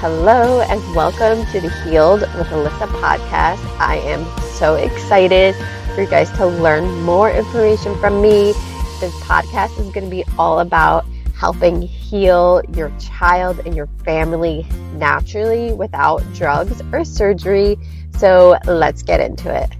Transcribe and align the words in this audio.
hello, 0.00 0.62
and 0.62 0.80
welcome 0.96 1.44
to 1.52 1.60
the 1.60 1.68
Healed 1.84 2.22
with 2.22 2.46
Alyssa 2.46 2.86
podcast. 3.02 3.62
I 3.78 3.96
am 3.96 4.24
so 4.52 4.76
excited 4.76 5.54
for 5.94 6.00
you 6.00 6.06
guys 6.06 6.30
to 6.38 6.46
learn 6.46 7.02
more 7.02 7.30
information 7.30 7.94
from 7.98 8.22
me. 8.22 8.54
This 8.98 9.14
podcast 9.20 9.78
is 9.78 9.90
going 9.90 10.04
to 10.04 10.10
be 10.10 10.24
all 10.38 10.60
about 10.60 11.04
helping 11.36 11.82
heal 11.82 12.62
your 12.74 12.90
child 12.98 13.60
and 13.66 13.76
your 13.76 13.88
family 14.02 14.66
naturally 14.94 15.74
without 15.74 16.22
drugs 16.32 16.80
or 16.94 17.04
surgery. 17.04 17.76
So 18.16 18.56
let's 18.64 19.02
get 19.02 19.20
into 19.20 19.54
it. 19.54 19.70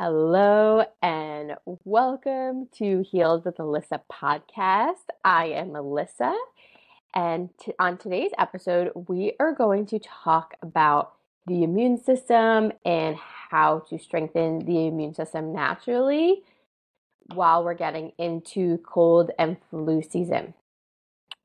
Hello 0.00 0.84
and 1.02 1.56
welcome 1.64 2.68
to 2.76 3.02
Healed 3.02 3.44
with 3.44 3.56
Alyssa 3.56 3.98
podcast. 4.08 5.02
I 5.24 5.46
am 5.46 5.70
Alyssa, 5.70 6.36
and 7.16 7.50
on 7.80 7.98
today's 7.98 8.30
episode, 8.38 8.92
we 9.08 9.32
are 9.40 9.52
going 9.52 9.86
to 9.86 9.98
talk 9.98 10.54
about 10.62 11.14
the 11.48 11.64
immune 11.64 12.00
system 12.00 12.70
and 12.84 13.16
how 13.16 13.80
to 13.90 13.98
strengthen 13.98 14.60
the 14.60 14.86
immune 14.86 15.14
system 15.14 15.52
naturally 15.52 16.44
while 17.34 17.64
we're 17.64 17.74
getting 17.74 18.12
into 18.18 18.78
cold 18.86 19.32
and 19.36 19.56
flu 19.68 20.00
season. 20.00 20.54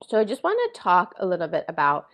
So, 0.07 0.19
I 0.19 0.25
just 0.25 0.43
want 0.43 0.59
to 0.75 0.79
talk 0.79 1.15
a 1.17 1.25
little 1.25 1.47
bit 1.47 1.65
about 1.67 2.05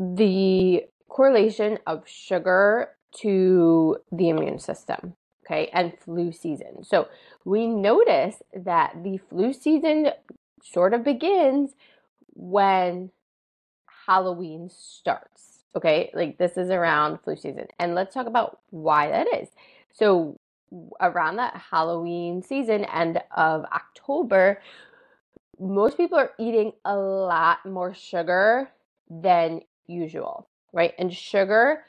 the 0.00 0.86
correlation 1.08 1.78
of 1.86 2.02
sugar 2.08 2.88
to 3.18 3.98
the 4.10 4.28
immune 4.28 4.58
system 4.58 5.14
okay, 5.52 5.70
and 5.72 5.92
flu 5.98 6.32
season. 6.32 6.82
So 6.82 7.08
we 7.44 7.66
notice 7.66 8.36
that 8.54 9.02
the 9.02 9.18
flu 9.18 9.52
season 9.52 10.08
sort 10.62 10.94
of 10.94 11.04
begins 11.04 11.72
when 12.34 13.10
Halloween 14.06 14.70
starts, 14.70 15.64
okay? 15.76 16.10
Like 16.14 16.38
this 16.38 16.56
is 16.56 16.70
around 16.70 17.18
flu 17.22 17.36
season. 17.36 17.66
And 17.78 17.94
let's 17.94 18.14
talk 18.14 18.26
about 18.26 18.60
why 18.70 19.10
that 19.10 19.26
is. 19.34 19.48
So 19.92 20.38
around 21.00 21.36
that 21.36 21.60
Halloween 21.70 22.42
season, 22.42 22.84
end 22.86 23.20
of 23.36 23.64
October, 23.64 24.62
most 25.60 25.96
people 25.96 26.18
are 26.18 26.32
eating 26.38 26.72
a 26.84 26.96
lot 26.96 27.64
more 27.66 27.94
sugar 27.94 28.70
than 29.10 29.60
usual, 29.86 30.48
right? 30.72 30.94
And 30.98 31.12
sugar 31.12 31.84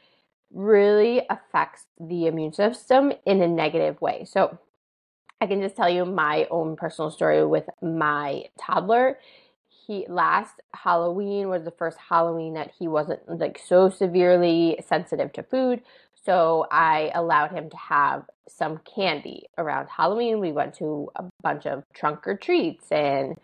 really 0.54 1.22
affects 1.30 1.86
the 2.00 2.28
immune 2.28 2.54
system 2.54 3.12
in 3.26 3.42
a 3.42 3.48
negative 3.48 4.00
way. 4.02 4.26
So, 4.26 4.60
I 5.42 5.46
can 5.46 5.62
just 5.62 5.76
tell 5.76 5.90
you 5.90 6.06
my 6.06 6.48
own 6.50 6.78
personal 6.78 7.12
story 7.12 7.46
with 7.46 7.66
my 7.82 8.46
toddler. 8.58 9.18
He 9.68 10.06
last 10.08 10.62
Halloween 10.74 11.50
was 11.50 11.66
the 11.66 11.72
first 11.72 11.98
Halloween 11.98 12.54
that 12.54 12.72
he 12.80 12.88
wasn't 12.88 13.28
like 13.28 13.60
so 13.60 13.90
severely 13.90 14.80
sensitive 14.88 15.34
to 15.34 15.44
food. 15.44 15.82
So 16.14 16.66
I 16.72 17.12
allowed 17.14 17.52
him 17.52 17.70
to 17.70 17.76
have 17.76 18.24
some 18.48 18.80
candy 18.96 19.50
around 19.58 19.90
Halloween. 19.90 20.40
We 20.40 20.54
went 20.54 20.76
to 20.76 21.10
a 21.18 21.26
bunch 21.42 21.66
of 21.66 21.84
trunk 21.94 22.26
or 22.26 22.38
treats 22.38 22.90
and 22.90 23.36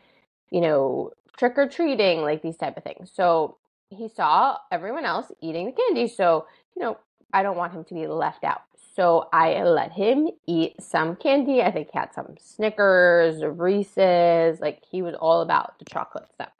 you 0.51 0.61
know, 0.61 1.11
trick 1.37 1.57
or 1.57 1.67
treating, 1.67 2.21
like 2.21 2.41
these 2.41 2.57
type 2.57 2.77
of 2.77 2.83
things. 2.83 3.11
So 3.13 3.57
he 3.89 4.07
saw 4.07 4.57
everyone 4.71 5.05
else 5.05 5.31
eating 5.41 5.65
the 5.65 5.71
candy. 5.71 6.07
So, 6.07 6.45
you 6.75 6.81
know, 6.83 6.97
I 7.33 7.43
don't 7.43 7.57
want 7.57 7.73
him 7.73 7.83
to 7.85 7.93
be 7.93 8.07
left 8.07 8.43
out. 8.43 8.61
So 8.95 9.29
I 9.31 9.63
let 9.63 9.91
him 9.91 10.29
eat 10.47 10.81
some 10.81 11.15
candy. 11.15 11.61
I 11.61 11.71
think 11.71 11.89
he 11.91 11.97
had 11.97 12.13
some 12.13 12.35
Snickers, 12.39 13.43
Reese's, 13.43 14.59
like 14.59 14.83
he 14.89 15.01
was 15.01 15.15
all 15.15 15.41
about 15.41 15.77
the 15.79 15.85
chocolate 15.85 16.27
stuff. 16.33 16.51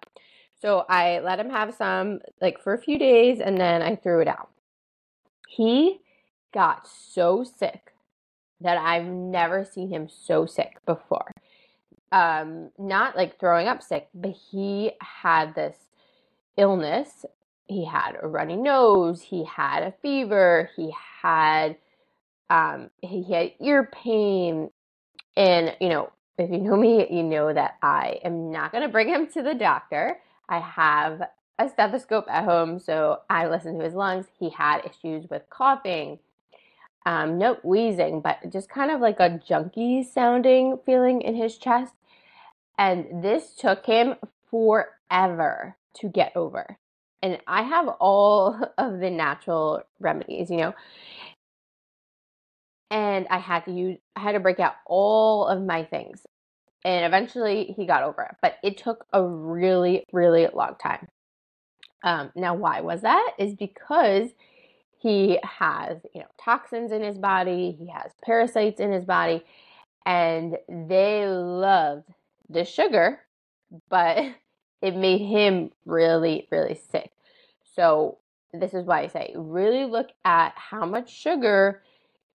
So 0.62 0.86
I 0.90 1.20
let 1.20 1.40
him 1.40 1.50
have 1.50 1.74
some 1.74 2.20
like 2.42 2.62
for 2.62 2.74
a 2.74 2.82
few 2.82 2.98
days 2.98 3.40
and 3.40 3.60
then 3.60 3.82
I 3.82 3.96
threw 3.96 4.22
it 4.22 4.28
out. 4.28 4.50
He 5.48 6.02
got 6.54 6.88
so 6.88 7.44
sick 7.44 7.94
that 8.62 8.78
I've 8.78 9.06
never 9.06 9.64
seen 9.64 9.90
him 9.90 10.10
so 10.10 10.46
sick 10.46 10.78
before. 10.86 11.32
Um, 12.12 12.72
not 12.78 13.16
like 13.16 13.40
throwing 13.40 13.68
up 13.68 13.82
sick, 13.82 14.10
but 14.14 14.32
he 14.52 14.92
had 15.02 15.56
this 15.56 15.76
illness. 16.60 17.26
He 17.68 17.86
had 17.86 18.18
a 18.22 18.28
runny 18.28 18.58
nose, 18.58 19.22
he 19.22 19.46
had 19.46 19.84
a 19.84 19.94
fever, 20.02 20.70
he 20.76 20.94
had 21.22 21.78
um 22.50 22.90
he 23.02 23.24
had 23.32 23.54
ear 23.60 23.90
pain 23.92 24.70
and 25.38 25.76
you 25.80 25.90
know, 25.90 26.12
if 26.38 26.52
you 26.52 26.58
know 26.60 26.76
me, 26.88 27.08
you 27.10 27.24
know 27.24 27.54
that 27.54 27.78
I 27.82 28.20
am 28.24 28.52
not 28.52 28.72
going 28.72 28.84
to 28.84 28.90
bring 28.90 29.08
him 29.08 29.28
to 29.28 29.42
the 29.42 29.56
doctor. 29.56 30.20
I 30.48 30.60
have 30.60 31.22
a 31.58 31.70
stethoscope 31.70 32.26
at 32.30 32.46
home, 32.46 32.80
so 32.80 33.20
I 33.30 33.48
listen 33.48 33.78
to 33.78 33.86
his 33.86 33.94
lungs. 33.94 34.26
He 34.40 34.50
had 34.50 34.82
issues 34.86 35.30
with 35.30 35.50
coughing, 35.50 36.20
um, 37.06 37.38
no 37.38 37.58
wheezing, 37.64 38.22
but 38.22 38.52
just 38.52 38.70
kind 38.70 38.92
of 38.92 39.02
like 39.02 39.20
a 39.20 39.40
junky 39.48 40.06
sounding 40.06 40.80
feeling 40.86 41.22
in 41.22 41.36
his 41.36 41.58
chest. 41.58 41.94
And 42.78 43.24
this 43.24 43.54
took 43.56 43.86
him 43.86 44.16
forever 44.50 45.76
to 45.96 46.10
get 46.10 46.32
over. 46.36 46.78
And 47.22 47.40
I 47.48 47.64
have 47.64 47.88
all 48.00 48.58
of 48.78 49.00
the 49.00 49.10
natural 49.10 49.82
remedies, 50.00 50.50
you 50.50 50.58
know. 50.58 50.74
And 52.92 53.28
I 53.30 53.38
had 53.38 53.66
to 53.66 53.72
use 53.72 53.98
I 54.16 54.22
had 54.22 54.32
to 54.32 54.40
break 54.40 54.60
out 54.60 54.74
all 54.86 55.48
of 55.48 55.62
my 55.62 55.84
things. 55.84 56.22
And 56.86 57.06
eventually 57.06 57.74
he 57.76 57.86
got 57.86 58.04
over 58.04 58.24
it, 58.24 58.36
but 58.42 58.56
it 58.64 58.78
took 58.78 59.06
a 59.14 59.24
really 59.24 60.06
really 60.12 60.48
long 60.54 60.76
time. 60.82 61.08
Um, 62.04 62.32
now 62.36 62.56
why 62.56 62.82
was 62.82 63.02
that? 63.02 63.34
Is 63.38 63.54
because 63.54 64.30
he 65.00 65.40
has, 65.44 65.98
you 66.14 66.22
know, 66.22 66.28
toxins 66.44 66.92
in 66.92 67.02
his 67.02 67.18
body, 67.18 67.76
he 67.80 67.88
has 67.90 68.12
parasites 68.24 68.80
in 68.80 68.92
his 68.92 69.06
body, 69.06 69.44
and 70.06 70.58
they 70.68 71.26
loved 71.28 72.08
the 72.50 72.66
sugar, 72.66 73.20
but 73.90 74.18
it 74.82 74.96
made 74.96 75.22
him 75.22 75.72
really, 75.86 76.48
really 76.52 76.80
sick. 76.92 77.12
So, 77.76 78.18
this 78.54 78.74
is 78.74 78.86
why 78.86 79.02
I 79.02 79.08
say 79.08 79.34
really 79.36 79.86
look 79.86 80.08
at 80.26 80.54
how 80.56 80.86
much 80.86 81.14
sugar 81.14 81.84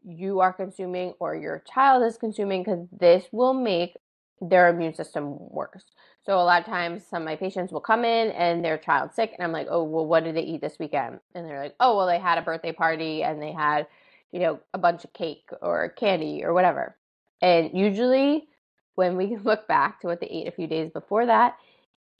you 0.04 0.40
are 0.40 0.52
consuming 0.52 1.14
or 1.18 1.34
your 1.34 1.64
child 1.66 2.04
is 2.04 2.16
consuming 2.16 2.62
because 2.62 2.86
this 2.92 3.24
will 3.32 3.54
make 3.54 3.96
their 4.40 4.68
immune 4.68 4.94
system 4.94 5.36
worse. 5.38 5.84
So, 6.24 6.38
a 6.38 6.44
lot 6.44 6.60
of 6.60 6.66
times, 6.66 7.04
some 7.08 7.22
of 7.22 7.26
my 7.26 7.36
patients 7.36 7.72
will 7.72 7.80
come 7.80 8.04
in 8.04 8.30
and 8.30 8.64
their 8.64 8.78
child's 8.78 9.14
sick, 9.14 9.32
and 9.34 9.44
I'm 9.44 9.52
like, 9.52 9.66
oh, 9.70 9.84
well, 9.84 10.06
what 10.06 10.24
did 10.24 10.36
they 10.36 10.42
eat 10.42 10.60
this 10.60 10.78
weekend? 10.78 11.20
And 11.34 11.46
they're 11.46 11.62
like, 11.62 11.74
oh, 11.80 11.96
well, 11.96 12.06
they 12.06 12.18
had 12.18 12.38
a 12.38 12.42
birthday 12.42 12.72
party 12.72 13.22
and 13.22 13.42
they 13.42 13.52
had, 13.52 13.86
you 14.32 14.40
know, 14.40 14.60
a 14.72 14.78
bunch 14.78 15.04
of 15.04 15.12
cake 15.12 15.50
or 15.60 15.90
candy 15.90 16.42
or 16.44 16.54
whatever. 16.54 16.96
And 17.42 17.70
usually, 17.74 18.48
when 18.94 19.16
we 19.16 19.36
look 19.44 19.68
back 19.68 20.00
to 20.00 20.06
what 20.06 20.20
they 20.20 20.28
ate 20.28 20.48
a 20.48 20.52
few 20.52 20.66
days 20.66 20.90
before 20.90 21.26
that, 21.26 21.56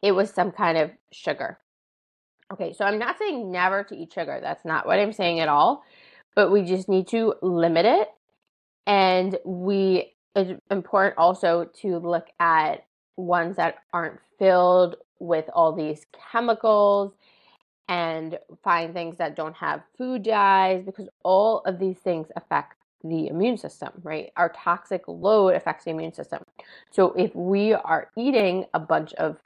it 0.05 0.13
was 0.15 0.31
some 0.31 0.53
kind 0.53 0.77
of 0.77 0.91
sugar. 1.11 1.59
Okay, 2.53 2.75
so 2.75 2.85
I'm 2.85 2.99
not 2.99 3.19
saying 3.19 3.51
never 3.51 3.83
to 3.85 3.97
eat 3.97 4.13
sugar. 4.13 4.39
That's 4.41 4.63
not 4.63 4.87
what 4.87 4.99
I'm 4.99 5.15
saying 5.15 5.41
at 5.41 5.49
all. 5.49 5.83
But 6.37 6.53
we 6.53 6.63
just 6.63 6.91
need 6.91 7.09
to 7.09 7.35
limit 7.41 7.87
it. 7.87 8.09
And 8.87 9.39
we 9.47 10.13
it's 10.37 10.61
important 10.71 11.17
also 11.17 11.71
to 11.81 11.99
look 11.99 12.27
at 12.39 12.85
ones 13.17 13.57
that 13.57 13.77
aren't 13.95 14.21
filled 14.39 14.97
with 15.21 15.47
all 15.55 15.73
these 15.73 16.05
chemicals 16.33 17.15
and 17.89 18.39
find 18.63 18.93
things 18.93 19.17
that 19.19 19.37
don't 19.37 19.57
have 19.57 19.81
food 19.97 20.25
dyes 20.25 20.83
because 20.85 21.09
all 21.23 21.61
of 21.61 21.79
these 21.79 21.99
things 21.99 22.27
affect 22.37 22.77
the 23.05 23.29
immune 23.29 23.57
system, 23.57 23.91
right? 24.03 24.33
Our 24.37 24.51
toxic 24.51 25.03
load 25.07 25.55
affects 25.55 25.85
the 25.85 25.93
immune 25.93 26.13
system. 26.13 26.43
So 26.91 27.13
if 27.13 27.35
we 27.35 27.73
are 27.73 28.11
eating 28.19 28.67
a 28.75 28.81
bunch 28.81 29.15
of 29.15 29.39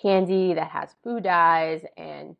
candy 0.00 0.54
that 0.54 0.70
has 0.70 0.94
food 1.02 1.24
dyes 1.24 1.84
and 1.96 2.36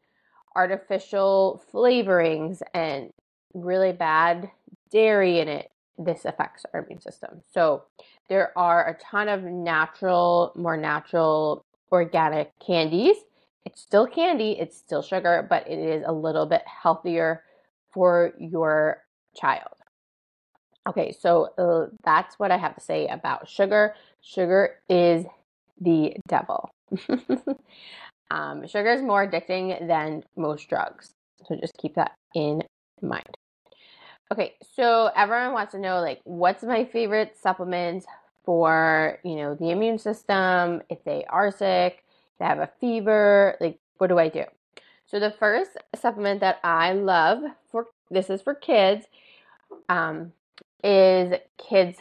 artificial 0.54 1.62
flavorings 1.72 2.60
and 2.74 3.12
really 3.54 3.92
bad 3.92 4.50
dairy 4.90 5.40
in 5.40 5.48
it, 5.48 5.70
this 5.98 6.24
affects 6.24 6.64
our 6.72 6.84
immune 6.84 7.00
system. 7.00 7.42
So 7.52 7.84
there 8.28 8.56
are 8.56 8.88
a 8.88 8.98
ton 9.02 9.28
of 9.28 9.42
natural, 9.42 10.52
more 10.56 10.76
natural 10.76 11.64
organic 11.90 12.52
candies. 12.58 13.16
It's 13.64 13.80
still 13.80 14.06
candy, 14.06 14.52
it's 14.58 14.76
still 14.76 15.02
sugar, 15.02 15.46
but 15.48 15.68
it 15.68 15.78
is 15.78 16.02
a 16.06 16.12
little 16.12 16.46
bit 16.46 16.62
healthier 16.66 17.44
for 17.92 18.32
your 18.38 19.04
child. 19.36 19.68
Okay, 20.88 21.12
so 21.12 21.50
uh, 21.58 21.94
that's 22.02 22.38
what 22.38 22.50
I 22.50 22.56
have 22.56 22.74
to 22.74 22.80
say 22.80 23.06
about 23.06 23.48
sugar. 23.48 23.94
Sugar 24.20 24.76
is 24.88 25.24
the 25.80 26.14
devil. 26.28 26.70
um, 28.30 28.66
sugar 28.66 28.92
is 28.92 29.02
more 29.02 29.26
addicting 29.26 29.86
than 29.86 30.22
most 30.36 30.68
drugs. 30.68 31.14
So 31.46 31.56
just 31.56 31.76
keep 31.78 31.94
that 31.94 32.12
in 32.34 32.62
mind. 33.00 33.36
Okay, 34.32 34.54
so 34.74 35.10
everyone 35.14 35.52
wants 35.52 35.72
to 35.72 35.78
know 35.78 36.00
like 36.00 36.20
what's 36.24 36.62
my 36.62 36.84
favorite 36.84 37.36
supplement 37.36 38.04
for, 38.44 39.18
you 39.24 39.36
know, 39.36 39.54
the 39.54 39.70
immune 39.70 39.98
system 39.98 40.82
if 40.88 41.04
they 41.04 41.24
are 41.28 41.50
sick, 41.50 42.04
they 42.38 42.46
have 42.46 42.58
a 42.58 42.70
fever. 42.80 43.56
Like, 43.60 43.78
what 43.98 44.08
do 44.08 44.18
I 44.18 44.28
do? 44.28 44.44
So 45.06 45.20
the 45.20 45.30
first 45.30 45.72
supplement 45.94 46.40
that 46.40 46.58
I 46.64 46.94
love 46.94 47.42
for 47.70 47.88
this 48.10 48.30
is 48.30 48.40
for 48.40 48.54
kids 48.54 49.06
um, 49.88 50.32
is 50.82 51.34
Kids 51.58 51.98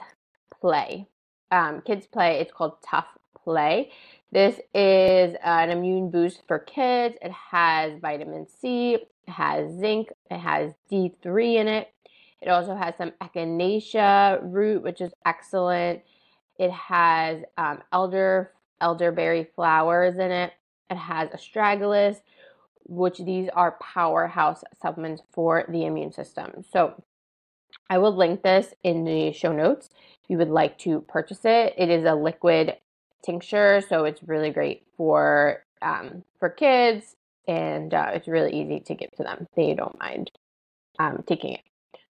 Play. 0.62 1.08
Um, 1.52 1.82
kids 1.82 2.08
Play. 2.08 2.40
It's 2.40 2.54
called 2.54 2.82
Tuff 2.82 3.08
Play. 3.44 3.92
This 4.32 4.60
is 4.74 5.36
an 5.44 5.70
immune 5.70 6.10
boost 6.10 6.42
for 6.48 6.60
kids. 6.60 7.16
It 7.22 7.32
has 7.32 8.00
vitamin 8.00 8.48
C, 8.48 8.94
it 8.96 9.10
has 9.28 9.72
zinc, 9.78 10.10
it 10.30 10.38
has 10.38 10.74
D3 10.92 11.56
in 11.56 11.68
it. 11.68 11.94
It 12.42 12.50
also 12.50 12.76
has 12.76 12.96
some 12.98 13.12
echinacea 13.22 14.40
root, 14.42 14.84
which 14.84 15.02
is 15.02 15.14
excellent. 15.26 16.02
It 16.58 16.72
has 16.72 17.44
um, 17.58 17.82
elder 17.92 18.52
elderberry 18.80 19.48
flowers 19.56 20.18
in 20.18 20.32
it. 20.32 20.54
It 20.90 20.98
has 20.98 21.30
astragalus, 21.30 22.18
which 22.86 23.20
these 23.20 23.50
are 23.54 23.78
powerhouse 23.80 24.64
supplements 24.82 25.22
for 25.32 25.66
the 25.70 25.86
immune 25.86 26.12
system. 26.12 26.64
So 26.72 27.02
I 27.90 28.00
will 28.00 28.16
link 28.16 28.42
this 28.42 28.74
in 28.84 29.06
the 29.06 29.34
show 29.34 29.54
notes 29.54 29.90
if 30.24 30.30
you 30.30 30.38
would 30.38 30.50
like 30.50 30.78
to 30.80 31.02
purchase 31.02 31.42
it. 31.44 31.74
It 31.78 31.90
is 31.90 32.06
a 32.06 32.16
liquid 32.16 32.76
tincture, 33.24 33.82
so 33.88 34.06
it's 34.06 34.22
really 34.24 34.50
great 34.50 34.84
for 34.98 35.64
um, 35.82 36.24
for 36.40 36.50
kids, 36.50 37.16
and 37.48 37.94
uh, 37.94 38.12
it's 38.14 38.28
really 38.28 38.54
easy 38.62 38.80
to 38.82 38.96
give 38.96 39.12
to 39.18 39.24
them. 39.24 39.48
They 39.56 39.74
don't 39.74 40.00
mind 40.00 40.32
um, 41.00 41.24
taking 41.28 41.54
it. 41.54 41.62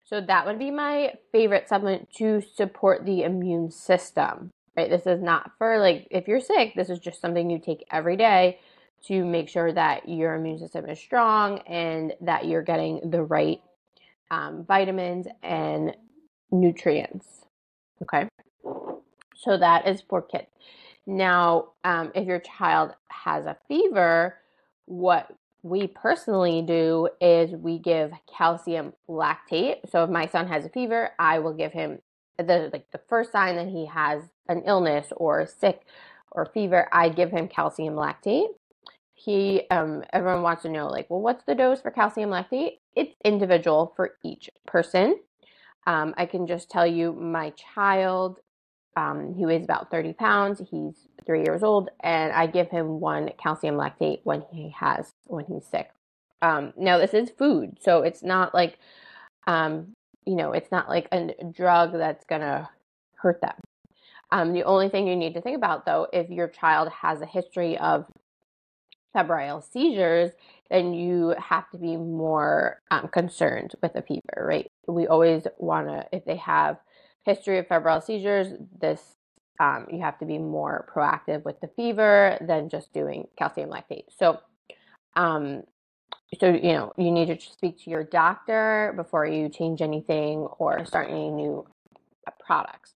So 0.05 0.21
that 0.21 0.45
would 0.45 0.59
be 0.59 0.73
my 0.73 1.15
favorite 1.31 1.69
supplement 1.69 2.11
to 2.17 2.41
support 2.41 3.07
the 3.07 3.23
immune 3.23 3.71
system. 3.71 4.51
Right? 4.77 4.91
This 4.91 5.07
is 5.07 5.23
not 5.23 5.53
for 5.59 5.79
like 5.79 6.09
if 6.11 6.27
you're 6.27 6.41
sick. 6.41 6.75
This 6.75 6.91
is 6.91 6.99
just 6.99 7.21
something 7.21 7.51
you 7.51 7.59
take 7.59 7.85
every 7.91 8.17
day 8.17 8.59
to 9.07 9.25
make 9.25 9.49
sure 9.49 9.73
that 9.73 10.09
your 10.09 10.35
immune 10.35 10.59
system 10.59 10.89
is 10.89 10.99
strong 10.99 11.59
and 11.61 12.13
that 12.21 12.47
you're 12.47 12.63
getting 12.63 13.11
the 13.11 13.23
right 13.23 13.61
um, 14.31 14.65
vitamins 14.67 15.27
and 15.43 15.97
nutrients. 16.51 17.27
Okay. 18.03 18.29
So 19.37 19.57
that 19.59 19.89
is 19.89 20.03
for 20.03 20.23
kids. 20.23 20.47
Now, 21.11 21.71
um, 21.83 22.13
if 22.15 22.25
your 22.29 22.39
child 22.39 22.93
has 23.09 23.45
a 23.45 23.57
fever, 23.67 24.37
what 24.85 25.29
we 25.65 25.89
personally 25.89 26.63
do 26.63 27.09
is 27.21 27.51
we 27.51 27.81
give 27.81 28.13
calcium 28.33 28.93
lactate. 29.09 29.91
So 29.91 30.05
if 30.05 30.11
my 30.11 30.27
son 30.27 30.47
has 30.47 30.65
a 30.65 30.69
fever, 30.69 31.11
I 31.19 31.41
will 31.41 31.53
give 31.53 31.73
him 31.73 31.99
the 32.39 32.71
like 32.73 32.89
the 32.93 33.01
first 33.09 33.33
sign 33.33 33.57
that 33.57 33.67
he 33.67 33.87
has 33.87 34.23
an 34.49 34.63
illness 34.67 35.13
or 35.17 35.47
sick 35.47 35.83
or 36.31 36.47
fever, 36.47 36.89
I 36.93 37.09
give 37.09 37.33
him 37.33 37.49
calcium 37.49 37.95
lactate. 37.95 38.47
He 39.13 39.63
um 39.73 40.05
everyone 40.13 40.43
wants 40.43 40.63
to 40.63 40.69
know 40.69 40.87
like, 40.87 41.11
well, 41.11 41.21
what's 41.21 41.43
the 41.43 41.57
dose 41.57 41.83
for 41.83 41.91
calcium 41.91 42.31
lactate? 42.31 42.79
It's 42.95 43.17
individual 43.25 43.95
for 43.97 44.13
each 44.23 44.49
person. 44.65 45.17
Um, 45.89 46.15
I 46.17 46.27
can 46.27 46.47
just 46.47 46.71
tell 46.71 46.87
you 46.87 47.13
my 47.15 47.51
child 47.75 48.39
um, 48.97 49.35
he 49.35 49.47
weighs 49.47 49.65
about 49.65 49.91
30 49.91 50.13
pounds. 50.15 50.61
He's 50.71 51.09
three 51.25 51.43
years 51.45 51.63
old, 51.63 51.91
and 52.01 52.33
I 52.33 52.47
give 52.47 52.71
him 52.71 53.01
one 53.01 53.31
calcium 53.43 53.77
lactate 53.77 54.21
when 54.25 54.43
he 54.53 54.75
has 54.79 55.13
when 55.25 55.45
he's 55.45 55.67
sick. 55.67 55.91
Um, 56.43 56.73
now 56.77 56.99
this 56.99 57.15
is 57.15 57.31
food, 57.31 57.79
so 57.81 58.03
it's 58.03 58.23
not 58.23 58.55
like, 58.55 58.79
um, 59.47 59.93
you 60.27 60.35
know, 60.35 60.53
it's 60.53 60.71
not 60.73 60.89
like 60.89 61.07
a 61.13 61.35
drug 61.53 61.93
that's 61.93 62.25
gonna 62.25 62.69
hurt 63.17 63.41
them. 63.41 63.55
Um, 64.33 64.53
the 64.53 64.65
only 64.65 64.89
thing 64.89 65.07
you 65.07 65.17
need 65.17 65.35
to 65.35 65.41
think 65.41 65.57
about, 65.57 65.85
though, 65.87 66.07
if 66.13 66.31
your 66.31 66.49
child 66.49 66.89
has 66.91 67.21
a 67.21 67.27
history 67.27 67.77
of 67.79 68.07
febrile 69.13 69.61
seizures, 69.61 70.31
then 70.71 70.95
you 70.95 71.35
have 71.39 71.69
to 71.71 71.79
be 71.79 71.97
more 71.97 72.81
um, 72.91 73.09
concerned 73.09 73.73
with 73.83 73.95
a 73.97 74.03
fever, 74.03 74.23
right? 74.37 74.71
We 74.87 75.09
always 75.09 75.47
want 75.59 75.89
to, 75.89 76.07
if 76.13 76.25
they 76.25 76.37
have 76.37 76.77
history 77.25 77.59
of 77.59 77.67
febrile 77.67 78.01
seizures, 78.01 78.49
this 78.81 79.17
um, 79.61 79.87
you 79.93 80.01
have 80.01 80.19
to 80.19 80.25
be 80.25 80.39
more 80.39 80.89
proactive 80.93 81.45
with 81.45 81.61
the 81.61 81.69
fever 81.69 82.39
than 82.41 82.71
just 82.71 82.93
doing 82.95 83.29
calcium 83.37 83.69
lactate. 83.69 84.05
So, 84.19 84.41
um, 85.17 85.65
so 86.39 86.49
you 86.49 86.73
know 86.73 86.93
you 86.97 87.11
need 87.11 87.27
to 87.27 87.39
speak 87.41 87.79
to 87.85 87.91
your 87.91 88.05
doctor 88.05 88.95
before 88.97 89.27
you 89.27 89.49
change 89.51 89.83
anything 89.83 90.39
or 90.59 90.85
start 90.87 91.11
any 91.11 91.31
new 91.31 91.67
uh, 92.27 92.31
products. 92.45 92.95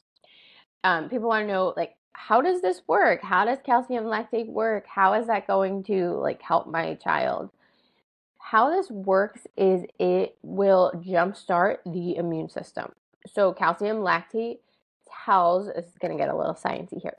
Um, 0.85 1.09
people 1.09 1.29
want 1.29 1.43
to 1.43 1.53
know 1.53 1.75
like 1.77 1.97
how 2.15 2.41
does 2.41 2.62
this 2.62 2.81
work? 2.87 3.23
How 3.23 3.44
does 3.44 3.59
calcium 3.65 4.05
lactate 4.05 4.47
work? 4.47 4.87
How 4.87 5.15
is 5.15 5.27
that 5.27 5.47
going 5.47 5.82
to 5.85 6.12
like 6.12 6.41
help 6.41 6.67
my 6.67 6.94
child? 6.94 7.50
How 8.38 8.70
this 8.70 8.91
works 8.91 9.47
is 9.56 9.85
it 9.99 10.37
will 10.43 10.93
jumpstart 11.05 11.79
the 11.85 12.17
immune 12.17 12.49
system. 12.49 12.93
So 13.26 13.53
calcium 13.53 13.99
lactate 13.99 14.59
tells, 15.25 15.67
this 15.67 15.87
is 15.87 15.99
going 16.00 16.12
to 16.12 16.19
get 16.19 16.32
a 16.32 16.37
little 16.37 16.55
sciencey 16.55 17.00
here. 17.00 17.17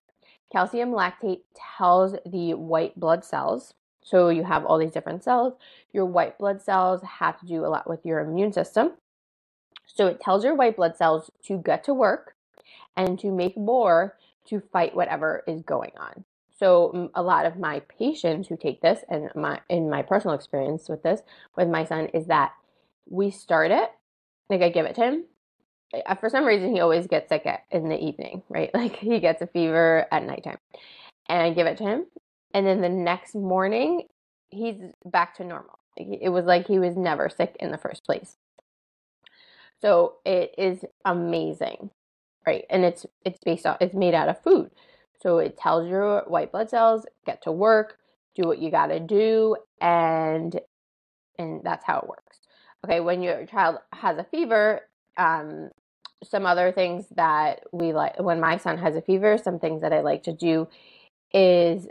Calcium 0.51 0.91
lactate 0.91 1.41
tells 1.77 2.15
the 2.25 2.53
white 2.53 2.97
blood 2.99 3.25
cells, 3.25 3.73
so 4.03 4.29
you 4.29 4.43
have 4.43 4.65
all 4.65 4.77
these 4.77 4.91
different 4.91 5.23
cells. 5.23 5.53
Your 5.91 6.05
white 6.05 6.37
blood 6.37 6.61
cells 6.61 7.01
have 7.03 7.39
to 7.39 7.45
do 7.45 7.65
a 7.65 7.67
lot 7.67 7.89
with 7.89 8.05
your 8.05 8.19
immune 8.19 8.53
system. 8.53 8.91
So 9.87 10.07
it 10.07 10.19
tells 10.19 10.43
your 10.43 10.55
white 10.55 10.75
blood 10.75 10.95
cells 10.95 11.31
to 11.45 11.57
get 11.57 11.83
to 11.85 11.93
work 11.93 12.35
and 12.95 13.19
to 13.19 13.31
make 13.31 13.57
more 13.57 14.15
to 14.45 14.61
fight 14.71 14.95
whatever 14.95 15.43
is 15.47 15.61
going 15.63 15.91
on. 15.97 16.23
So 16.57 17.09
a 17.15 17.21
lot 17.21 17.45
of 17.45 17.57
my 17.57 17.81
patients 17.81 18.47
who 18.47 18.55
take 18.55 18.81
this 18.81 19.03
and 19.09 19.29
my 19.35 19.59
in 19.67 19.89
my 19.89 20.03
personal 20.03 20.35
experience 20.35 20.87
with 20.87 21.03
this 21.03 21.21
with 21.57 21.67
my 21.67 21.83
son 21.83 22.07
is 22.13 22.27
that 22.27 22.53
we 23.09 23.29
start 23.29 23.71
it 23.71 23.89
like 24.49 24.61
I 24.61 24.69
give 24.69 24.85
it 24.85 24.95
to 24.95 25.01
him 25.01 25.25
for 26.19 26.29
some 26.29 26.45
reason 26.45 26.73
he 26.73 26.81
always 26.81 27.07
gets 27.07 27.29
sick 27.29 27.45
at, 27.45 27.63
in 27.71 27.89
the 27.89 27.97
evening, 27.97 28.43
right? 28.49 28.69
Like 28.73 28.95
he 28.97 29.19
gets 29.19 29.41
a 29.41 29.47
fever 29.47 30.05
at 30.11 30.23
nighttime. 30.23 30.57
And 31.27 31.41
I 31.41 31.53
give 31.53 31.67
it 31.67 31.77
to 31.77 31.83
him. 31.83 32.05
And 32.53 32.65
then 32.65 32.81
the 32.81 32.89
next 32.89 33.35
morning 33.35 34.03
he's 34.49 34.75
back 35.05 35.35
to 35.35 35.43
normal. 35.43 35.79
It 35.97 36.29
was 36.29 36.45
like 36.45 36.67
he 36.67 36.79
was 36.79 36.95
never 36.95 37.29
sick 37.29 37.55
in 37.59 37.71
the 37.71 37.77
first 37.77 38.03
place. 38.05 38.37
So 39.81 40.15
it 40.25 40.53
is 40.57 40.83
amazing, 41.05 41.89
right? 42.45 42.65
And 42.69 42.83
it's 42.83 43.05
it's 43.23 43.39
based 43.43 43.65
on 43.65 43.77
it's 43.79 43.93
made 43.93 44.13
out 44.13 44.29
of 44.29 44.41
food. 44.41 44.71
So 45.21 45.37
it 45.39 45.57
tells 45.57 45.87
your 45.87 46.23
white 46.27 46.51
blood 46.51 46.69
cells 46.69 47.05
get 47.25 47.41
to 47.43 47.51
work, 47.51 47.97
do 48.35 48.43
what 48.43 48.59
you 48.59 48.71
got 48.71 48.87
to 48.87 48.99
do 48.99 49.55
and 49.79 50.59
and 51.37 51.61
that's 51.63 51.85
how 51.85 51.99
it 51.99 52.07
works. 52.07 52.39
Okay, 52.85 52.99
when 52.99 53.21
your 53.21 53.45
child 53.45 53.77
has 53.93 54.17
a 54.17 54.23
fever, 54.23 54.81
um, 55.17 55.69
some 56.29 56.45
other 56.45 56.71
things 56.71 57.07
that 57.15 57.63
we 57.71 57.93
like 57.93 58.19
when 58.19 58.39
my 58.39 58.57
son 58.57 58.77
has 58.77 58.95
a 58.95 59.01
fever, 59.01 59.37
some 59.37 59.59
things 59.59 59.81
that 59.81 59.93
I 59.93 60.01
like 60.01 60.23
to 60.23 60.33
do 60.33 60.67
is 61.33 61.87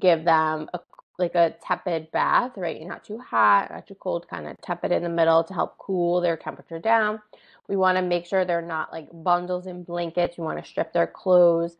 give 0.00 0.24
them 0.24 0.68
a 0.74 0.80
like 1.18 1.34
a 1.34 1.54
tepid 1.62 2.10
bath, 2.12 2.52
right? 2.56 2.80
Not 2.82 3.04
too 3.04 3.18
hot, 3.18 3.70
not 3.70 3.86
too 3.86 3.94
cold, 3.94 4.26
kind 4.28 4.46
of 4.48 4.56
tepid 4.62 4.90
in 4.90 5.02
the 5.02 5.08
middle 5.10 5.44
to 5.44 5.54
help 5.54 5.76
cool 5.78 6.20
their 6.20 6.36
temperature 6.36 6.78
down. 6.78 7.20
We 7.68 7.76
want 7.76 7.98
to 7.98 8.02
make 8.02 8.26
sure 8.26 8.44
they're 8.44 8.62
not 8.62 8.90
like 8.90 9.08
bundles 9.12 9.66
in 9.66 9.84
blankets. 9.84 10.38
We 10.38 10.44
want 10.44 10.58
to 10.64 10.68
strip 10.68 10.92
their 10.92 11.06
clothes. 11.06 11.76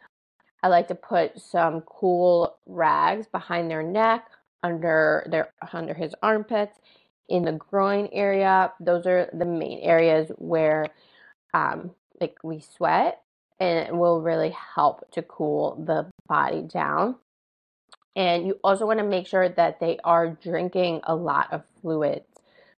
I 0.62 0.68
like 0.68 0.88
to 0.88 0.94
put 0.94 1.40
some 1.40 1.80
cool 1.82 2.58
rags 2.66 3.26
behind 3.26 3.70
their 3.70 3.82
neck, 3.82 4.26
under 4.62 5.26
their 5.30 5.52
under 5.72 5.94
his 5.94 6.14
armpits, 6.22 6.78
in 7.30 7.44
the 7.44 7.52
groin 7.52 8.08
area. 8.12 8.72
Those 8.78 9.06
are 9.06 9.30
the 9.32 9.46
main 9.46 9.80
areas 9.80 10.30
where 10.36 10.86
um, 11.54 11.92
like 12.20 12.36
we 12.42 12.60
sweat 12.60 13.22
and 13.58 13.88
it 13.88 13.94
will 13.94 14.20
really 14.22 14.54
help 14.74 15.10
to 15.12 15.22
cool 15.22 15.82
the 15.86 16.10
body 16.26 16.62
down. 16.62 17.16
And 18.16 18.46
you 18.46 18.58
also 18.64 18.86
want 18.86 18.98
to 18.98 19.04
make 19.04 19.26
sure 19.26 19.48
that 19.48 19.80
they 19.80 19.98
are 20.02 20.30
drinking 20.30 21.00
a 21.04 21.14
lot 21.14 21.52
of 21.52 21.62
fluids. 21.80 22.26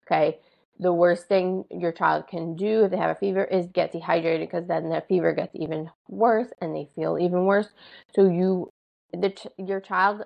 Okay. 0.07 0.38
The 0.79 0.93
worst 0.93 1.26
thing 1.26 1.64
your 1.71 1.93
child 1.93 2.26
can 2.26 2.57
do 2.57 2.85
if 2.85 2.91
they 2.91 2.97
have 2.97 3.11
a 3.11 3.19
fever 3.19 3.45
is 3.45 3.67
get 3.69 3.93
dehydrated 3.93 4.49
because 4.49 4.67
then 4.67 4.88
the 4.88 5.02
fever 5.09 5.33
gets 5.33 5.55
even 5.55 5.91
worse 6.09 6.49
and 6.61 6.75
they 6.75 6.88
feel 6.97 7.19
even 7.19 7.47
worse. 7.47 7.69
So 8.14 8.29
you, 8.29 8.71
the 9.12 9.33
your 9.59 9.81
child 9.81 10.25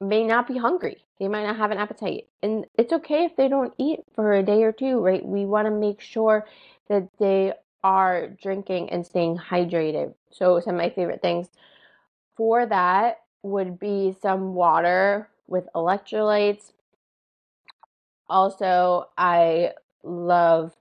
may 0.00 0.24
not 0.24 0.48
be 0.48 0.56
hungry. 0.56 1.04
They 1.18 1.28
might 1.28 1.44
not 1.44 1.58
have 1.58 1.70
an 1.70 1.78
appetite. 1.78 2.28
And 2.42 2.64
it's 2.78 2.92
okay 2.94 3.24
if 3.24 3.36
they 3.36 3.48
don't 3.48 3.74
eat 3.76 4.00
for 4.14 4.32
a 4.32 4.42
day 4.42 4.62
or 4.62 4.72
two, 4.72 5.00
right? 5.00 5.24
We 5.24 5.44
want 5.44 5.66
to 5.66 5.70
make 5.70 6.00
sure 6.00 6.46
that 6.88 7.08
they 7.18 7.52
are 7.82 8.28
drinking 8.28 8.90
and 8.90 9.06
staying 9.06 9.38
hydrated. 9.38 10.14
So, 10.30 10.60
some 10.60 10.74
of 10.74 10.80
my 10.80 10.90
favorite 10.90 11.22
things 11.22 11.48
for 12.36 12.66
that 12.66 13.18
would 13.42 13.78
be 13.78 14.16
some 14.20 14.54
water 14.54 15.28
with 15.46 15.68
electrolytes. 15.74 16.72
Also, 18.28 19.08
I 19.18 19.72
love 20.02 20.74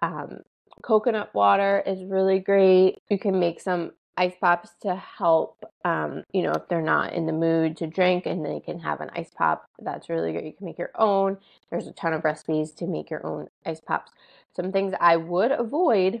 um, 0.00 0.40
coconut 0.82 1.34
water 1.34 1.82
is 1.86 2.04
really 2.04 2.38
great. 2.38 2.98
You 3.08 3.18
can 3.18 3.38
make 3.38 3.60
some 3.60 3.92
ice 4.16 4.34
pops 4.40 4.70
to 4.82 4.94
help, 4.94 5.64
um, 5.84 6.24
you 6.32 6.42
know, 6.42 6.52
if 6.52 6.68
they're 6.68 6.82
not 6.82 7.12
in 7.14 7.26
the 7.26 7.32
mood 7.32 7.76
to 7.78 7.86
drink 7.86 8.26
and 8.26 8.44
they 8.44 8.60
can 8.60 8.78
have 8.78 9.00
an 9.00 9.10
ice 9.14 9.30
pop. 9.34 9.64
That's 9.80 10.08
really 10.08 10.32
good. 10.32 10.44
You 10.44 10.52
can 10.52 10.66
make 10.66 10.78
your 10.78 10.90
own. 10.96 11.38
There's 11.70 11.86
a 11.86 11.92
ton 11.92 12.12
of 12.12 12.24
recipes 12.24 12.72
to 12.72 12.86
make 12.86 13.10
your 13.10 13.26
own 13.26 13.48
ice 13.64 13.80
pops. 13.80 14.12
Some 14.54 14.70
things 14.70 14.94
I 15.00 15.16
would 15.16 15.50
avoid 15.50 16.20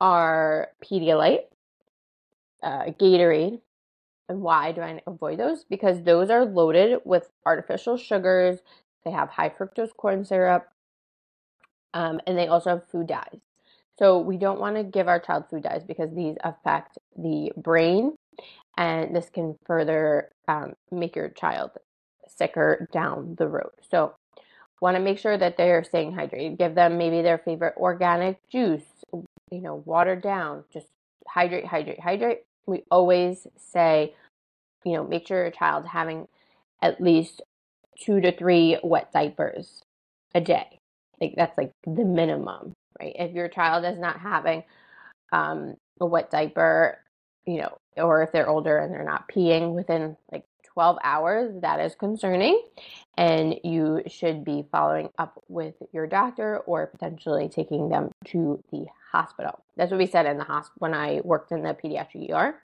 are 0.00 0.70
Pedialyte, 0.84 1.44
uh, 2.62 2.86
Gatorade. 2.86 3.60
And 4.28 4.40
why 4.40 4.72
do 4.72 4.80
I 4.80 5.00
avoid 5.06 5.38
those? 5.38 5.64
Because 5.64 6.02
those 6.02 6.30
are 6.30 6.44
loaded 6.44 7.00
with 7.04 7.30
artificial 7.44 7.96
sugars. 7.96 8.60
They 9.04 9.10
have 9.10 9.28
high 9.28 9.50
fructose 9.50 9.94
corn 9.96 10.24
syrup, 10.24 10.68
um, 11.92 12.20
and 12.26 12.38
they 12.38 12.46
also 12.46 12.70
have 12.70 12.86
food 12.86 13.08
dyes. 13.08 13.40
So 14.02 14.18
we 14.18 14.36
don't 14.36 14.58
want 14.58 14.74
to 14.74 14.82
give 14.82 15.06
our 15.06 15.20
child 15.20 15.44
food 15.48 15.62
dyes 15.62 15.84
because 15.86 16.12
these 16.12 16.34
affect 16.42 16.98
the 17.16 17.52
brain, 17.56 18.16
and 18.76 19.14
this 19.14 19.30
can 19.30 19.54
further 19.64 20.28
um, 20.48 20.72
make 20.90 21.14
your 21.14 21.28
child 21.28 21.70
sicker 22.26 22.88
down 22.92 23.36
the 23.38 23.46
road. 23.46 23.70
So 23.88 24.14
want 24.80 24.96
to 24.96 25.00
make 25.00 25.20
sure 25.20 25.38
that 25.38 25.56
they're 25.56 25.84
staying 25.84 26.14
hydrated. 26.14 26.58
Give 26.58 26.74
them 26.74 26.98
maybe 26.98 27.22
their 27.22 27.38
favorite 27.38 27.74
organic 27.76 28.38
juice, 28.50 28.82
you 29.12 29.60
know, 29.60 29.84
watered 29.84 30.20
down. 30.20 30.64
Just 30.72 30.88
hydrate, 31.28 31.66
hydrate, 31.66 32.00
hydrate. 32.00 32.40
We 32.66 32.82
always 32.90 33.46
say, 33.56 34.16
you 34.84 34.94
know, 34.94 35.04
make 35.04 35.28
sure 35.28 35.42
your 35.42 35.52
child's 35.52 35.86
having 35.86 36.26
at 36.82 37.00
least 37.00 37.40
two 38.00 38.20
to 38.20 38.36
three 38.36 38.80
wet 38.82 39.12
diapers 39.12 39.82
a 40.34 40.40
day. 40.40 40.80
Like 41.20 41.34
that's 41.36 41.56
like 41.56 41.70
the 41.86 42.04
minimum, 42.04 42.72
right? 42.98 43.14
If 43.18 43.32
your 43.32 43.48
child 43.48 43.84
is 43.84 43.98
not 43.98 44.20
having 44.20 44.64
um, 45.32 45.76
a 46.00 46.06
wet 46.06 46.30
diaper, 46.30 46.98
you 47.46 47.58
know, 47.58 47.78
or 47.96 48.22
if 48.22 48.32
they're 48.32 48.48
older 48.48 48.78
and 48.78 48.92
they're 48.92 49.04
not 49.04 49.28
peeing 49.28 49.74
within 49.74 50.16
like 50.30 50.44
12 50.72 50.98
hours, 51.04 51.52
that 51.60 51.80
is 51.80 51.94
concerning. 51.94 52.62
And 53.16 53.56
you 53.62 54.02
should 54.06 54.44
be 54.44 54.64
following 54.72 55.10
up 55.18 55.42
with 55.48 55.74
your 55.92 56.06
doctor 56.06 56.58
or 56.58 56.86
potentially 56.86 57.48
taking 57.48 57.88
them 57.88 58.10
to 58.26 58.62
the 58.70 58.86
hospital. 59.10 59.62
That's 59.76 59.90
what 59.90 59.98
we 59.98 60.06
said 60.06 60.26
in 60.26 60.38
the 60.38 60.44
hospital 60.44 60.78
when 60.78 60.94
I 60.94 61.20
worked 61.24 61.52
in 61.52 61.62
the 61.62 61.74
pediatric 61.74 62.30
ER. 62.30 62.54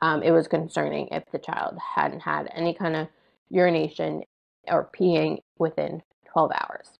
Um, 0.00 0.22
it 0.22 0.30
was 0.30 0.48
concerning 0.48 1.08
if 1.12 1.24
the 1.30 1.38
child 1.38 1.76
hadn't 1.96 2.20
had 2.20 2.50
any 2.54 2.72
kind 2.72 2.96
of 2.96 3.08
urination 3.50 4.22
or 4.66 4.88
peeing 4.98 5.38
within 5.58 6.02
12 6.32 6.52
hours. 6.52 6.98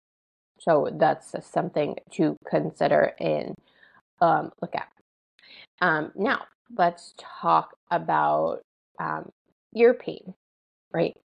So 0.58 0.88
that's 0.92 1.34
something 1.46 1.96
to 2.12 2.36
consider 2.48 3.12
and 3.20 3.54
um, 4.20 4.50
look 4.60 4.74
at. 4.74 4.88
Um, 5.80 6.12
now, 6.16 6.44
let's 6.76 7.14
talk 7.18 7.76
about 7.90 8.60
um, 8.98 9.30
ear 9.74 9.94
pain, 9.94 10.34
right? 10.92 11.16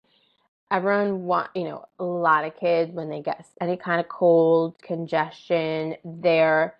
Everyone 0.72 1.24
want, 1.24 1.50
you 1.56 1.66
know, 1.66 1.86
a 2.00 2.04
lot 2.04 2.46
of 2.46 2.60
kids 2.60 2.92
when 2.92 3.10
they 3.10 3.22
get 3.22 3.46
any 3.62 3.78
kind 3.78 4.00
of 4.00 4.08
cold, 4.08 4.75
congestion, 4.82 5.96
they're 6.04 6.75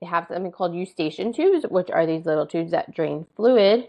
they 0.00 0.06
have 0.06 0.26
something 0.28 0.52
called 0.52 0.74
eustachian 0.74 1.32
tubes, 1.32 1.66
which 1.68 1.90
are 1.90 2.06
these 2.06 2.24
little 2.24 2.46
tubes 2.46 2.70
that 2.70 2.94
drain 2.94 3.26
fluid 3.34 3.88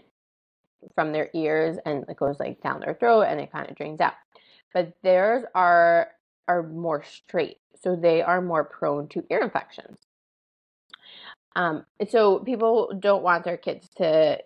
from 0.94 1.12
their 1.12 1.30
ears 1.34 1.78
and 1.84 2.04
it 2.08 2.16
goes 2.16 2.40
like 2.40 2.60
down 2.62 2.80
their 2.80 2.94
throat 2.94 3.22
and 3.22 3.40
it 3.40 3.52
kind 3.52 3.68
of 3.68 3.76
drains 3.76 4.00
out. 4.00 4.14
But 4.74 4.92
theirs 5.02 5.44
are 5.54 6.08
are 6.50 6.62
more 6.62 7.02
straight, 7.04 7.58
so 7.80 7.96
they 7.96 8.22
are 8.22 8.42
more 8.42 8.64
prone 8.64 9.06
to 9.08 9.24
ear 9.30 9.40
infections. 9.40 9.98
Um, 11.54 11.84
so 12.08 12.40
people 12.40 12.92
don't 12.98 13.22
want 13.22 13.44
their 13.44 13.56
kids 13.56 13.88
to 13.96 14.38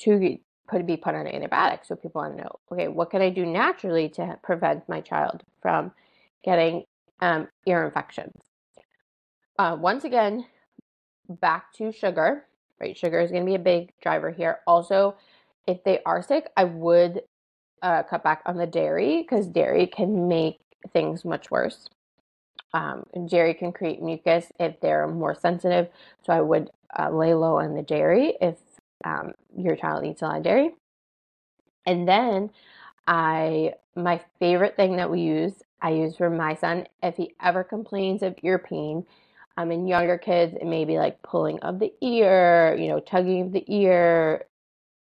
to 0.00 0.38
put 0.68 0.86
be 0.86 0.96
put 0.96 1.14
on 1.14 1.26
antibiotics. 1.26 1.88
So 1.88 1.96
people 1.96 2.22
want 2.22 2.36
to 2.36 2.42
know, 2.42 2.54
okay, 2.70 2.88
what 2.88 3.10
can 3.10 3.22
I 3.22 3.30
do 3.30 3.44
naturally 3.44 4.08
to 4.10 4.38
prevent 4.42 4.88
my 4.88 5.00
child 5.00 5.42
from 5.60 5.92
getting 6.44 6.84
um, 7.20 7.48
ear 7.66 7.84
infections? 7.84 8.34
Uh, 9.58 9.76
once 9.78 10.04
again, 10.04 10.46
back 11.28 11.72
to 11.74 11.92
sugar. 11.92 12.46
Right, 12.80 12.96
sugar 12.98 13.20
is 13.20 13.30
going 13.30 13.44
to 13.44 13.50
be 13.50 13.54
a 13.54 13.60
big 13.60 13.92
driver 14.02 14.30
here. 14.30 14.58
Also, 14.66 15.14
if 15.68 15.84
they 15.84 16.00
are 16.04 16.20
sick, 16.20 16.50
I 16.56 16.64
would 16.64 17.22
uh, 17.80 18.02
cut 18.02 18.24
back 18.24 18.42
on 18.46 18.56
the 18.56 18.66
dairy 18.66 19.22
because 19.22 19.46
dairy 19.46 19.86
can 19.86 20.26
make 20.26 20.58
things 20.92 21.24
much 21.24 21.50
worse. 21.50 21.88
Um, 22.74 23.04
dairy 23.26 23.54
can 23.54 23.72
create 23.72 24.02
mucus 24.02 24.46
if 24.58 24.80
they're 24.80 25.06
more 25.06 25.34
sensitive. 25.34 25.88
So 26.24 26.32
I 26.32 26.40
would 26.40 26.70
uh, 26.98 27.10
lay 27.10 27.34
low 27.34 27.58
on 27.58 27.74
the 27.74 27.82
dairy 27.82 28.34
if 28.40 28.56
um, 29.04 29.32
your 29.56 29.76
child 29.76 30.04
eats 30.04 30.22
a 30.22 30.26
lot 30.26 30.38
of 30.38 30.44
dairy. 30.44 30.70
And 31.84 32.08
then 32.08 32.50
I, 33.06 33.74
my 33.94 34.20
favorite 34.38 34.76
thing 34.76 34.96
that 34.96 35.10
we 35.10 35.20
use, 35.20 35.54
I 35.80 35.90
use 35.90 36.16
for 36.16 36.30
my 36.30 36.54
son 36.54 36.86
if 37.02 37.16
he 37.16 37.34
ever 37.42 37.64
complains 37.64 38.22
of 38.22 38.36
ear 38.42 38.58
pain. 38.58 39.04
Um, 39.58 39.70
in 39.70 39.86
younger 39.86 40.16
kids, 40.16 40.56
it 40.58 40.66
may 40.66 40.86
be 40.86 40.96
like 40.98 41.20
pulling 41.20 41.60
of 41.60 41.78
the 41.78 41.92
ear, 42.00 42.74
you 42.78 42.88
know, 42.88 43.00
tugging 43.00 43.42
of 43.42 43.52
the 43.52 43.64
ear, 43.68 44.46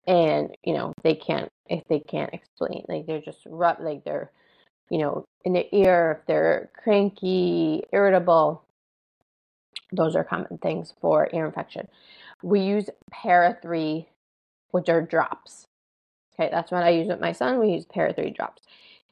and 0.06 0.56
you 0.62 0.74
know 0.74 0.92
they 1.02 1.16
can't 1.16 1.50
if 1.68 1.86
they 1.88 2.00
can't 2.00 2.32
explain, 2.32 2.84
like 2.88 3.06
they're 3.06 3.20
just 3.20 3.40
rough, 3.46 3.78
like 3.80 4.04
they're, 4.04 4.30
you 4.90 4.98
know, 4.98 5.24
in 5.44 5.52
the 5.52 5.74
ear 5.74 6.18
if 6.20 6.26
they're 6.26 6.70
cranky, 6.76 7.82
irritable. 7.92 8.62
Those 9.92 10.16
are 10.16 10.24
common 10.24 10.58
things 10.58 10.92
for 11.00 11.28
ear 11.32 11.46
infection. 11.46 11.88
We 12.42 12.60
use 12.60 12.90
Para 13.10 13.58
3, 13.62 14.06
which 14.70 14.88
are 14.88 15.02
drops. 15.02 15.66
Okay, 16.34 16.50
that's 16.50 16.70
what 16.70 16.82
I 16.82 16.90
use 16.90 17.08
with 17.08 17.20
my 17.20 17.32
son. 17.32 17.58
We 17.58 17.70
use 17.70 17.86
Para 17.86 18.12
3 18.12 18.30
drops. 18.30 18.62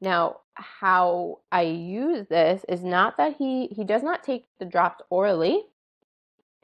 Now, 0.00 0.40
how 0.54 1.40
I 1.52 1.62
use 1.62 2.26
this 2.28 2.64
is 2.68 2.82
not 2.82 3.16
that 3.18 3.36
he 3.36 3.68
he 3.68 3.84
does 3.84 4.02
not 4.02 4.22
take 4.22 4.46
the 4.58 4.64
drops 4.64 5.02
orally. 5.10 5.64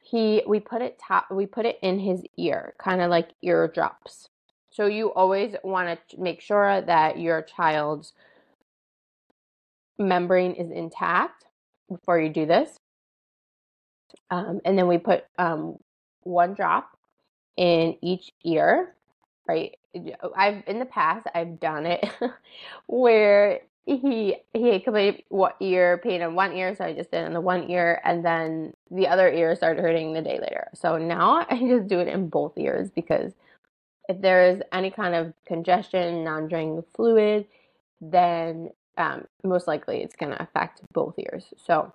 He 0.01 0.43
we 0.47 0.59
put 0.59 0.81
it 0.81 0.99
top 0.99 1.31
we 1.31 1.45
put 1.45 1.65
it 1.65 1.79
in 1.81 1.99
his 1.99 2.23
ear, 2.37 2.73
kind 2.77 3.01
of 3.01 3.09
like 3.09 3.29
ear 3.41 3.67
drops. 3.67 4.29
So 4.71 4.87
you 4.87 5.13
always 5.13 5.55
want 5.63 5.99
to 6.09 6.19
make 6.19 6.41
sure 6.41 6.81
that 6.81 7.19
your 7.19 7.43
child's 7.43 8.13
membrane 9.97 10.53
is 10.53 10.71
intact 10.71 11.45
before 11.89 12.19
you 12.19 12.29
do 12.29 12.45
this. 12.45 12.79
Um, 14.29 14.61
and 14.65 14.77
then 14.77 14.87
we 14.87 14.97
put 14.97 15.25
um, 15.37 15.77
one 16.23 16.53
drop 16.53 16.97
in 17.57 17.97
each 18.01 18.31
ear, 18.43 18.95
right? 19.47 19.75
I've 20.35 20.63
in 20.65 20.79
the 20.79 20.85
past 20.85 21.27
I've 21.35 21.59
done 21.59 21.85
it 21.85 22.03
where 22.87 23.61
he 23.85 24.37
he 24.53 24.71
had 24.71 24.83
complete 24.83 25.25
what 25.29 25.55
ear 25.59 25.99
pain 26.03 26.21
in 26.21 26.35
one 26.35 26.53
ear, 26.53 26.75
so 26.75 26.85
I 26.85 26.93
just 26.93 27.11
did 27.11 27.23
it 27.23 27.27
in 27.27 27.33
the 27.33 27.41
one 27.41 27.69
ear, 27.69 28.01
and 28.03 28.25
then 28.25 28.73
the 28.89 29.07
other 29.07 29.29
ear 29.29 29.55
started 29.55 29.81
hurting 29.81 30.13
the 30.13 30.21
day 30.21 30.39
later. 30.39 30.69
So 30.73 30.97
now 30.97 31.45
I 31.49 31.59
just 31.59 31.87
do 31.87 31.99
it 31.99 32.07
in 32.07 32.29
both 32.29 32.57
ears 32.57 32.89
because 32.89 33.33
if 34.09 34.21
there 34.21 34.49
is 34.49 34.61
any 34.71 34.89
kind 34.91 35.15
of 35.15 35.33
congestion, 35.45 36.23
non-draining 36.23 36.83
fluid, 36.95 37.45
then 38.01 38.69
um, 38.97 39.25
most 39.43 39.67
likely 39.67 40.01
it's 40.01 40.15
going 40.15 40.31
to 40.31 40.41
affect 40.41 40.81
both 40.93 41.15
ears. 41.17 41.45
So 41.65 41.93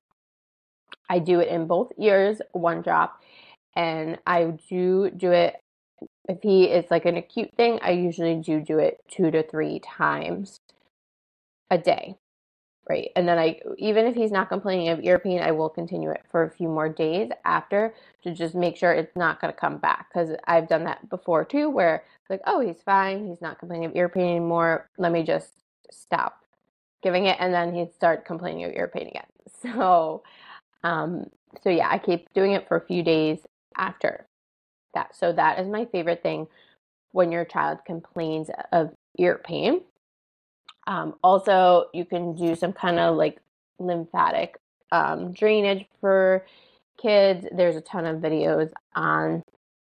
I 1.08 1.18
do 1.18 1.40
it 1.40 1.48
in 1.48 1.66
both 1.66 1.92
ears, 1.98 2.40
one 2.52 2.82
drop, 2.82 3.20
and 3.76 4.18
I 4.26 4.54
do 4.68 5.10
do 5.10 5.32
it 5.32 5.56
if 6.28 6.42
he 6.42 6.64
is 6.64 6.84
like 6.90 7.06
an 7.06 7.16
acute 7.16 7.50
thing, 7.56 7.78
I 7.82 7.90
usually 7.92 8.36
do 8.36 8.60
do 8.60 8.78
it 8.78 9.00
two 9.08 9.30
to 9.30 9.42
three 9.42 9.80
times 9.80 10.60
a 11.70 11.78
day. 11.78 12.16
Right. 12.88 13.10
And 13.16 13.28
then 13.28 13.38
I, 13.38 13.60
even 13.76 14.06
if 14.06 14.14
he's 14.14 14.30
not 14.30 14.48
complaining 14.48 14.88
of 14.88 15.00
ear 15.02 15.18
pain, 15.18 15.40
I 15.40 15.50
will 15.52 15.68
continue 15.68 16.10
it 16.10 16.22
for 16.30 16.42
a 16.44 16.50
few 16.50 16.68
more 16.68 16.88
days 16.88 17.30
after 17.44 17.94
to 18.22 18.32
just 18.32 18.54
make 18.54 18.78
sure 18.78 18.92
it's 18.92 19.14
not 19.14 19.42
going 19.42 19.52
to 19.52 19.60
come 19.60 19.76
back. 19.76 20.06
Because 20.08 20.30
I've 20.46 20.68
done 20.68 20.84
that 20.84 21.06
before 21.10 21.44
too, 21.44 21.68
where 21.68 22.04
like, 22.30 22.40
oh, 22.46 22.60
he's 22.60 22.82
fine. 22.82 23.26
He's 23.26 23.42
not 23.42 23.58
complaining 23.58 23.86
of 23.86 23.96
ear 23.96 24.08
pain 24.08 24.36
anymore. 24.36 24.88
Let 24.96 25.12
me 25.12 25.22
just 25.22 25.52
stop 25.90 26.42
giving 27.02 27.26
it. 27.26 27.36
And 27.40 27.52
then 27.52 27.74
he'd 27.74 27.94
start 27.94 28.24
complaining 28.24 28.64
of 28.64 28.72
ear 28.72 28.88
pain 28.88 29.08
again. 29.08 29.24
So, 29.60 30.22
um, 30.84 31.30
so 31.64 31.70
yeah, 31.70 31.88
I 31.90 31.98
keep 31.98 32.32
doing 32.32 32.52
it 32.52 32.68
for 32.68 32.76
a 32.76 32.86
few 32.86 33.02
days 33.02 33.38
after 33.76 34.26
that. 34.94 35.16
So 35.16 35.32
that 35.32 35.58
is 35.58 35.66
my 35.66 35.84
favorite 35.86 36.22
thing 36.22 36.46
when 37.10 37.32
your 37.32 37.44
child 37.44 37.78
complains 37.84 38.50
of 38.70 38.92
ear 39.18 39.40
pain. 39.44 39.80
Um, 40.86 41.14
also, 41.22 41.86
you 41.92 42.04
can 42.04 42.34
do 42.34 42.54
some 42.54 42.72
kind 42.72 42.98
of 42.98 43.16
like 43.16 43.40
lymphatic 43.78 44.58
um, 44.92 45.32
drainage 45.32 45.86
for 46.00 46.46
kids. 47.00 47.46
There's 47.52 47.76
a 47.76 47.80
ton 47.80 48.06
of 48.06 48.20
videos 48.20 48.70
on 48.94 49.42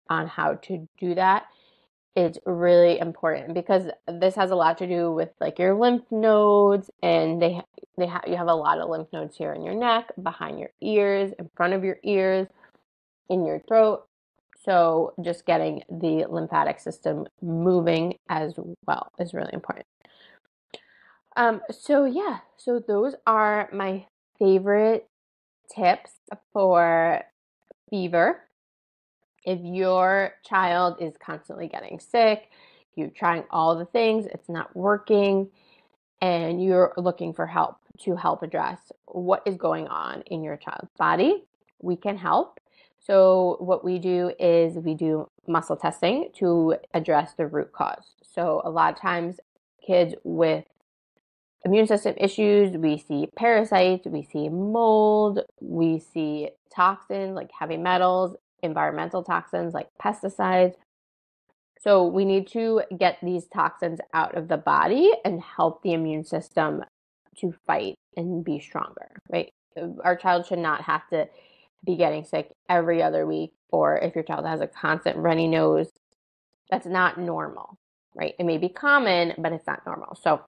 on 0.08 0.26
how 0.26 0.54
to 0.54 0.88
do 0.98 1.14
that. 1.14 1.44
It's 2.16 2.38
really 2.44 2.98
important 2.98 3.54
because 3.54 3.84
this 4.08 4.34
has 4.34 4.50
a 4.50 4.56
lot 4.56 4.78
to 4.78 4.86
do 4.86 5.12
with 5.12 5.30
like 5.40 5.58
your 5.58 5.74
lymph 5.74 6.02
nodes, 6.10 6.90
and 7.02 7.40
they 7.40 7.60
they 7.96 8.06
have 8.06 8.24
you 8.26 8.36
have 8.36 8.48
a 8.48 8.54
lot 8.54 8.78
of 8.78 8.88
lymph 8.88 9.08
nodes 9.12 9.36
here 9.36 9.52
in 9.52 9.62
your 9.62 9.74
neck, 9.74 10.10
behind 10.20 10.58
your 10.58 10.70
ears, 10.80 11.32
in 11.38 11.48
front 11.56 11.72
of 11.72 11.84
your 11.84 11.98
ears, 12.02 12.48
in 13.28 13.46
your 13.46 13.60
throat. 13.68 14.06
So, 14.62 15.14
just 15.22 15.46
getting 15.46 15.82
the 15.88 16.26
lymphatic 16.28 16.80
system 16.80 17.26
moving 17.40 18.18
as 18.28 18.54
well 18.86 19.10
is 19.18 19.32
really 19.32 19.54
important. 19.54 19.86
Um, 21.36 21.62
so, 21.70 22.04
yeah, 22.04 22.40
so 22.58 22.78
those 22.86 23.14
are 23.26 23.70
my 23.72 24.06
favorite 24.38 25.08
tips 25.74 26.10
for 26.52 27.22
fever. 27.88 28.42
If 29.44 29.60
your 29.62 30.34
child 30.44 30.96
is 31.00 31.14
constantly 31.24 31.68
getting 31.68 31.98
sick, 31.98 32.50
you're 32.94 33.10
trying 33.10 33.44
all 33.50 33.76
the 33.76 33.86
things, 33.86 34.26
it's 34.26 34.48
not 34.48 34.74
working, 34.76 35.48
and 36.20 36.62
you're 36.62 36.92
looking 36.96 37.32
for 37.32 37.46
help 37.46 37.76
to 38.00 38.16
help 38.16 38.42
address 38.42 38.92
what 39.06 39.42
is 39.46 39.56
going 39.56 39.86
on 39.88 40.22
in 40.26 40.42
your 40.42 40.56
child's 40.56 40.90
body, 40.98 41.44
we 41.80 41.96
can 41.96 42.16
help. 42.16 42.60
So, 42.98 43.56
what 43.60 43.84
we 43.84 43.98
do 43.98 44.32
is 44.38 44.74
we 44.76 44.94
do 44.94 45.30
muscle 45.46 45.76
testing 45.76 46.28
to 46.34 46.76
address 46.92 47.32
the 47.34 47.46
root 47.46 47.72
cause. 47.72 48.14
So, 48.22 48.60
a 48.64 48.70
lot 48.70 48.92
of 48.92 49.00
times, 49.00 49.40
kids 49.86 50.14
with 50.22 50.64
immune 51.64 51.86
system 51.86 52.14
issues, 52.18 52.76
we 52.76 52.98
see 52.98 53.28
parasites, 53.36 54.06
we 54.06 54.22
see 54.22 54.48
mold, 54.50 55.40
we 55.60 55.98
see 55.98 56.50
toxins 56.74 57.34
like 57.34 57.50
heavy 57.58 57.78
metals, 57.78 58.36
environmental 58.62 59.22
toxins 59.22 59.74
like 59.74 59.88
pesticides. 60.02 60.74
So, 61.80 62.06
we 62.06 62.24
need 62.24 62.46
to 62.48 62.82
get 62.98 63.18
these 63.22 63.46
toxins 63.46 64.00
out 64.12 64.36
of 64.36 64.48
the 64.48 64.58
body 64.58 65.10
and 65.24 65.40
help 65.40 65.82
the 65.82 65.94
immune 65.94 66.24
system 66.24 66.84
to 67.38 67.54
fight 67.66 67.94
and 68.16 68.44
be 68.44 68.60
stronger, 68.60 69.12
right? 69.30 69.50
Our 70.04 70.16
child 70.16 70.46
should 70.46 70.58
not 70.58 70.82
have 70.82 71.08
to 71.08 71.26
be 71.84 71.96
getting 71.96 72.24
sick 72.24 72.50
every 72.68 73.02
other 73.02 73.26
week, 73.26 73.52
or 73.70 73.96
if 73.96 74.14
your 74.14 74.24
child 74.24 74.44
has 74.46 74.60
a 74.60 74.66
constant 74.66 75.16
runny 75.16 75.48
nose, 75.48 75.88
that's 76.70 76.86
not 76.86 77.18
normal, 77.18 77.78
right? 78.14 78.34
It 78.38 78.44
may 78.44 78.58
be 78.58 78.68
common, 78.68 79.34
but 79.38 79.52
it's 79.52 79.66
not 79.66 79.86
normal. 79.86 80.18
So, 80.20 80.42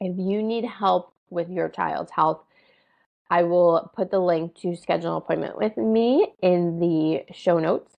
if 0.00 0.16
you 0.18 0.42
need 0.42 0.64
help 0.64 1.12
with 1.28 1.50
your 1.50 1.68
child's 1.68 2.12
health, 2.12 2.45
I 3.30 3.42
will 3.42 3.90
put 3.94 4.10
the 4.10 4.20
link 4.20 4.54
to 4.60 4.76
schedule 4.76 5.12
an 5.12 5.16
appointment 5.18 5.58
with 5.58 5.76
me 5.76 6.28
in 6.42 6.78
the 6.78 7.24
show 7.34 7.58
notes. 7.58 7.94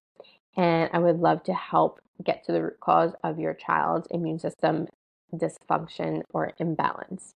And 0.56 0.90
I 0.92 0.99
would 0.99 1.20
love 1.20 1.44
to 1.44 1.54
help 1.54 2.00
get 2.25 2.44
to 2.44 2.52
the 2.52 2.62
root 2.62 2.80
cause 2.80 3.12
of 3.23 3.38
your 3.38 3.54
child's 3.54 4.08
immune 4.11 4.38
system 4.38 4.88
dysfunction 5.35 6.23
or 6.32 6.52
imbalance. 6.58 7.35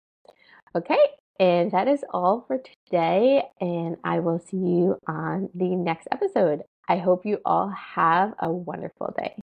Okay, 0.75 0.99
and 1.39 1.71
that 1.71 1.87
is 1.87 2.03
all 2.11 2.45
for 2.47 2.59
today. 2.59 3.43
And 3.59 3.97
I 4.03 4.19
will 4.19 4.39
see 4.39 4.57
you 4.57 4.97
on 5.07 5.49
the 5.53 5.75
next 5.75 6.07
episode. 6.11 6.63
I 6.87 6.97
hope 6.97 7.25
you 7.25 7.39
all 7.45 7.69
have 7.69 8.33
a 8.39 8.51
wonderful 8.51 9.13
day. 9.17 9.35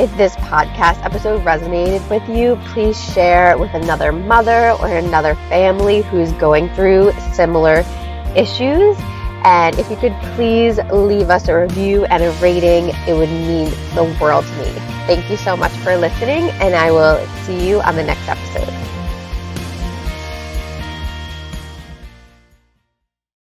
If 0.00 0.16
this 0.16 0.34
podcast 0.36 1.04
episode 1.04 1.44
resonated 1.44 2.08
with 2.08 2.26
you, 2.28 2.56
please 2.72 2.98
share 3.12 3.50
it 3.52 3.58
with 3.58 3.74
another 3.74 4.10
mother 4.10 4.70
or 4.80 4.88
another 4.88 5.34
family 5.50 6.00
who's 6.00 6.32
going 6.32 6.70
through 6.70 7.12
similar 7.34 7.84
issues. 8.34 8.96
And 9.44 9.78
if 9.78 9.90
you 9.90 9.96
could 9.96 10.14
please 10.34 10.78
leave 10.90 11.28
us 11.28 11.46
a 11.48 11.60
review 11.60 12.06
and 12.06 12.22
a 12.22 12.30
rating, 12.40 12.88
it 13.06 13.14
would 13.14 13.28
mean 13.28 13.70
the 13.94 14.16
world 14.20 14.46
to 14.46 14.56
me. 14.58 14.72
Thank 15.06 15.28
you 15.28 15.36
so 15.36 15.56
much 15.56 15.72
for 15.72 15.94
listening, 15.96 16.50
and 16.62 16.74
I 16.74 16.90
will 16.90 17.24
see 17.44 17.68
you 17.68 17.82
on 17.82 17.94
the 17.94 18.04
next 18.04 18.26
episode. 18.28 18.91